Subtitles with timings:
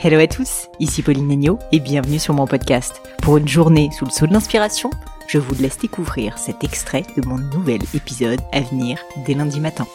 [0.00, 3.02] Hello à tous, ici Pauline Negno et bienvenue sur mon podcast.
[3.20, 4.90] Pour une journée sous le sceau de l'inspiration,
[5.26, 9.88] je vous laisse découvrir cet extrait de mon nouvel épisode à venir dès lundi matin.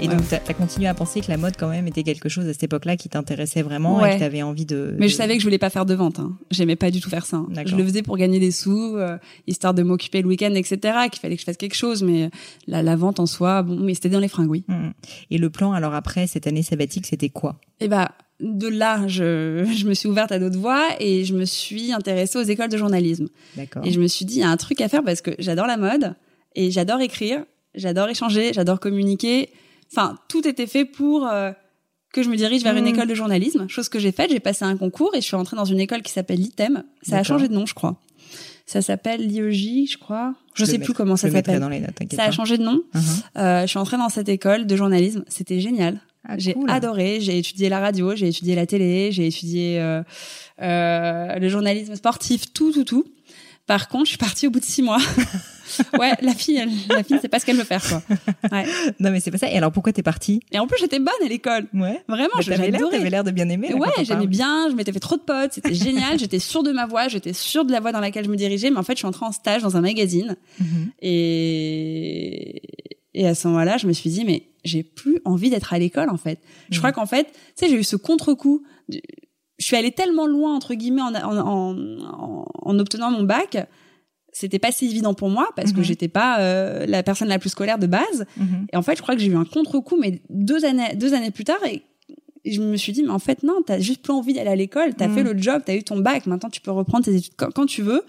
[0.00, 2.48] Et donc, tu as, continué à penser que la mode, quand même, était quelque chose
[2.48, 5.34] à cette époque-là qui t'intéressait vraiment et que tu avais envie de, Mais je savais
[5.34, 6.18] que je voulais pas faire de vente.
[6.18, 6.36] Hein.
[6.50, 7.36] J'aimais pas du tout faire ça.
[7.36, 7.48] Hein.
[7.66, 10.78] Je le faisais pour gagner des sous, euh, histoire de m'occuper le week-end, etc.
[11.12, 12.02] Qu'il fallait que je fasse quelque chose.
[12.02, 12.30] Mais
[12.66, 14.64] la, la vente en soi, bon, mais c'était dans les fringues, oui.
[14.66, 14.88] Mmh.
[15.30, 17.60] Et le plan, alors après, cette année sabbatique, c'était quoi?
[17.78, 21.44] Eh bah, de là, je, je me suis ouverte à d'autres voies et je me
[21.44, 23.28] suis intéressée aux écoles de journalisme.
[23.56, 23.84] D'accord.
[23.84, 25.66] Et je me suis dit, il y a un truc à faire parce que j'adore
[25.66, 26.14] la mode
[26.54, 29.50] et j'adore écrire, j'adore échanger, j'adore communiquer.
[29.92, 31.52] Enfin, tout était fait pour euh,
[32.12, 32.88] que je me dirige vers une mmh.
[32.88, 34.30] école de journalisme, chose que j'ai faite.
[34.30, 36.84] J'ai passé un concours et je suis entrée dans une école qui s'appelle l'ITEM.
[37.02, 38.00] Ça a changé de nom, je crois.
[38.66, 40.34] Ça s'appelle l'IEJ, je crois.
[40.54, 41.60] Je, sais plus comment ça s'appelle.
[42.12, 42.80] Ça a changé de nom.
[42.94, 43.22] Uh-huh.
[43.36, 45.24] euh, je suis entrée dans cette école de journalisme.
[45.26, 46.00] C'était génial.
[46.28, 47.20] Ah, j'ai adoré.
[47.20, 50.02] J'ai étudié la radio, j'ai étudié la télé, j'ai étudié euh,
[50.60, 53.04] euh, le journalisme sportif, tout, tout, tout.
[53.66, 54.98] Par contre, je suis partie au bout de six mois.
[55.98, 58.02] ouais, la fille, la fille, c'est pas ce qu'elle veut faire, quoi.
[58.50, 58.64] Ouais.
[58.98, 59.48] Non, mais c'est pas ça.
[59.48, 60.40] Et alors, pourquoi t'es partie?
[60.50, 61.68] Et en plus, j'étais bonne à l'école.
[61.72, 62.02] Ouais.
[62.08, 63.72] Vraiment, j'avais l'air, t'avais l'air de bien aimer.
[63.74, 64.68] Ouais, j'aimais bien.
[64.70, 65.52] Je m'étais fait trop de potes.
[65.52, 66.18] C'était génial.
[66.18, 67.06] j'étais sûre de ma voix.
[67.06, 68.70] J'étais sûre de la voie dans laquelle je me dirigeais.
[68.70, 70.36] Mais en fait, je suis entrée en stage dans un magazine.
[70.60, 70.88] Mm-hmm.
[71.02, 72.62] Et
[73.14, 76.10] et à ce moment-là, je me suis dit, mais j'ai plus envie d'être à l'école,
[76.10, 76.40] en fait.
[76.70, 76.94] Je crois mm.
[76.94, 78.62] qu'en fait, tu sais, j'ai eu ce contre-coup.
[78.88, 78.98] Je
[79.58, 83.58] suis allée tellement loin, entre guillemets, en, en, en, en obtenant mon bac.
[84.32, 85.84] C'était pas si évident pour moi parce que mm-hmm.
[85.84, 88.26] j'étais pas euh, la personne la plus scolaire de base.
[88.38, 88.66] Mm-hmm.
[88.72, 91.32] Et en fait, je crois que j'ai eu un contre-coup, mais deux années, deux années
[91.32, 91.82] plus tard, et
[92.44, 94.94] je me suis dit, mais en fait, non, t'as juste plus envie d'aller à l'école,
[94.94, 97.34] t'as as fait le job, t'as eu ton bac, maintenant tu peux reprendre tes études
[97.36, 98.02] quand, quand, tu veux.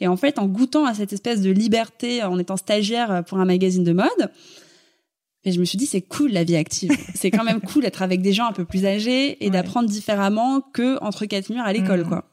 [0.00, 3.44] Et en fait, en goûtant à cette espèce de liberté, en étant stagiaire pour un
[3.44, 4.30] magazine de mode,
[5.44, 6.90] et je me suis dit, c'est cool la vie active.
[7.14, 10.60] c'est quand même cool d'être avec des gens un peu plus âgés et d'apprendre différemment
[10.60, 12.08] que entre quatre murs à l'école, mm.
[12.08, 12.24] quoi.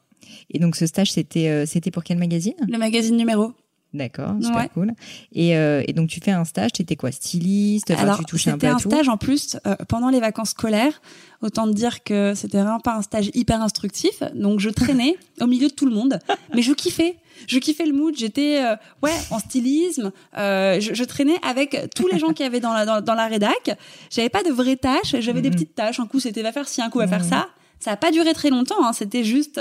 [0.50, 2.54] Et donc ce stage, c'était euh, c'était pour quel magazine?
[2.68, 3.52] Le magazine numéro.
[3.96, 4.92] D'accord, super cool.
[5.32, 8.50] Et, euh, et, donc tu fais un stage, tu étais quoi, styliste Alors, tu touchais
[8.50, 11.00] un peu un stage en plus euh, pendant les vacances scolaires.
[11.40, 14.22] Autant te dire que c'était vraiment pas un stage hyper instructif.
[14.34, 16.18] Donc je traînais au milieu de tout le monde,
[16.54, 17.16] mais je kiffais.
[17.46, 18.14] Je kiffais le mood.
[18.16, 20.12] J'étais euh, ouais en stylisme.
[20.36, 23.26] Euh, je, je, traînais avec tous les gens qui avaient dans la dans, dans la
[23.26, 23.78] rédac.
[24.10, 25.16] J'avais pas de vraies tâches.
[25.20, 26.00] J'avais des petites tâches.
[26.00, 27.48] Un coup c'était va faire ci, un coup va faire ça.
[27.80, 28.84] Ça a pas duré très longtemps.
[28.84, 28.92] Hein.
[28.92, 29.60] C'était juste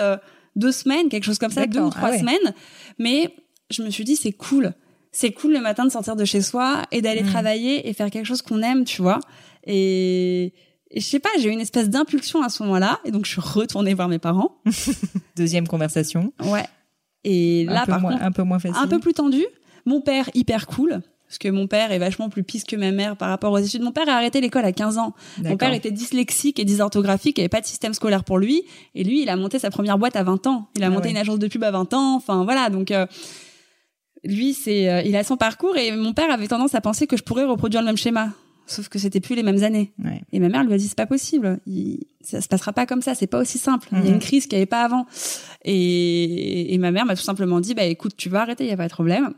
[0.55, 2.53] deux semaines, quelque chose comme ça, deux ou trois ah semaines.
[2.97, 3.35] Mais
[3.69, 4.73] je me suis dit c'est cool.
[5.11, 7.27] C'est cool le matin de sortir de chez soi et d'aller mm.
[7.27, 9.19] travailler et faire quelque chose qu'on aime, tu vois.
[9.65, 10.53] Et,
[10.93, 13.41] je sais pas, j'ai eu une espèce d'impulsion à ce moment-là et donc je suis
[13.41, 14.61] retournée voir mes parents.
[15.35, 16.33] Deuxième conversation.
[16.43, 16.65] Ouais.
[17.23, 18.77] Et là, par contre, un peu moins facile.
[18.81, 19.43] Un peu plus tendu.
[19.85, 23.17] Mon père, hyper cool parce que mon père est vachement plus pisse que ma mère
[23.17, 23.81] par rapport aux études.
[23.81, 25.13] Mon père a arrêté l'école à 15 ans.
[25.43, 28.63] Mon père était dyslexique et dysorthographique, il n'y avait pas de système scolaire pour lui.
[28.93, 30.67] Et lui, il a monté sa première boîte à 20 ans.
[30.75, 32.15] Il a ah monté une agence de pub à 20 ans.
[32.15, 32.69] Enfin, voilà.
[32.69, 33.07] Donc, euh,
[34.25, 37.17] lui, c'est, euh, il a son parcours et mon père avait tendance à penser que
[37.17, 38.31] je pourrais reproduire le même schéma.
[38.67, 39.93] Sauf que c'était plus les mêmes années.
[40.31, 43.03] Et ma mère lui a dit c'est pas possible, il, ça se passera pas comme
[43.03, 43.87] ça, c'est pas aussi simple.
[43.91, 44.19] Il y a une mhm.
[44.19, 45.05] crise qu'il n'y avait pas avant.
[45.63, 48.73] Et, et ma mère m'a tout simplement dit bah écoute, tu vas arrêter, il y
[48.73, 49.33] a pas de problème.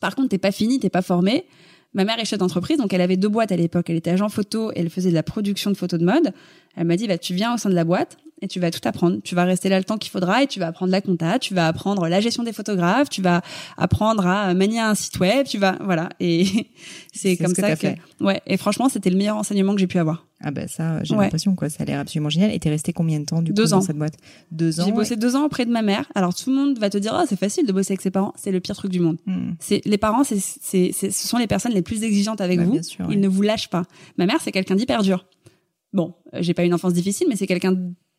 [0.00, 1.44] Par contre, t'es pas fini, t'es pas formé.
[1.94, 3.90] Ma mère est chef d'entreprise, donc elle avait deux boîtes à l'époque.
[3.90, 6.32] Elle était agent photo et elle faisait de la production de photos de mode.
[6.76, 8.80] Elle m'a dit, bah, tu viens au sein de la boîte et tu vas tout
[8.84, 9.18] apprendre.
[9.22, 11.54] Tu vas rester là le temps qu'il faudra et tu vas apprendre la compta, tu
[11.54, 13.42] vas apprendre la gestion des photographes, tu vas
[13.76, 16.08] apprendre à manier un site web, tu vas, voilà.
[16.18, 16.46] Et
[17.12, 17.88] c'est comme ça que,
[18.20, 18.40] ouais.
[18.46, 20.26] Et franchement, c'était le meilleur enseignement que j'ai pu avoir.
[20.42, 22.52] Ah bah ça, j'ai l'impression quoi, ça a l'air absolument génial.
[22.52, 23.76] Et t'es resté combien de temps du deux coup ans.
[23.76, 24.16] dans cette boîte?
[24.50, 24.84] Deux ans.
[24.84, 26.10] J'ai bossé deux ans auprès de ma mère.
[26.14, 28.32] Alors tout le monde va te dire oh c'est facile de bosser avec ses parents,
[28.36, 29.18] c'est le pire truc du monde.
[29.26, 29.52] Hmm.
[29.60, 32.80] C'est les parents, c'est ce sont les personnes les plus exigeantes avec bah, vous.
[33.10, 33.84] Ils ne vous lâchent pas.
[34.18, 35.26] Ma mère c'est quelqu'un d'hyper dur.
[35.92, 37.76] Bon, j'ai pas une enfance difficile, mais c'est quelqu'un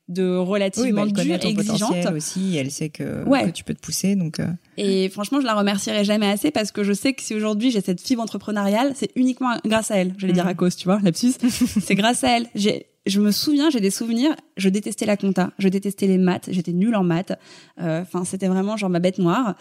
[0.10, 2.58] de relativement oui, bah, exigeante aussi.
[2.58, 4.40] Elle sait que, que, tu peux te pousser, donc.
[4.40, 4.48] Euh.
[4.78, 7.82] Et franchement, je la remercierai jamais assez parce que je sais que si aujourd'hui j'ai
[7.82, 10.14] cette fibre entrepreneuriale, c'est uniquement grâce à elle.
[10.18, 10.58] Je vais dire à mm.
[10.58, 11.34] cause, tu vois, lapsus.
[11.82, 12.48] c'est grâce à elle.
[12.54, 14.36] J'ai, je me souviens, j'ai des souvenirs.
[14.58, 17.34] Je détestais la compta, je détestais les maths, j'étais nulle en maths.
[17.82, 19.56] Euh, enfin, c'était vraiment genre ma bête noire.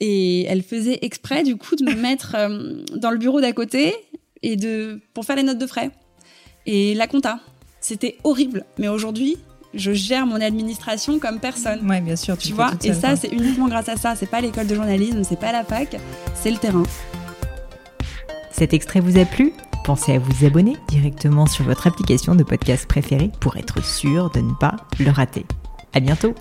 [0.00, 3.94] Et elle faisait exprès du coup de me mettre euh, dans le bureau d'à côté
[4.42, 5.90] et de pour faire les notes de frais
[6.66, 7.38] et la compta.
[7.80, 8.64] C'était horrible.
[8.78, 9.36] Mais aujourd'hui,
[9.74, 11.88] je gère mon administration comme personne.
[11.88, 12.72] Ouais, bien sûr, tu, vois.
[12.82, 14.14] et ça, c'est uniquement grâce à ça.
[14.16, 15.96] C'est pas l'école de journalisme, c'est pas la fac,
[16.34, 16.84] c'est le terrain.
[18.50, 19.52] Cet extrait vous a plu?
[19.84, 24.40] Pensez à vous abonner directement sur votre application de podcast préférée pour être sûr de
[24.40, 25.44] ne pas le rater.
[25.92, 26.34] À bientôt